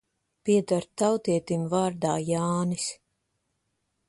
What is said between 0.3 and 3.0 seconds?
Pieder tautietim vārdā Jānis.